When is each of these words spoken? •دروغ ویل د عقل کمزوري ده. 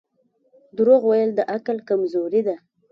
•دروغ 0.77 1.01
ویل 1.07 1.31
د 1.35 1.39
عقل 1.53 1.77
کمزوري 1.89 2.41
ده. 2.47 2.55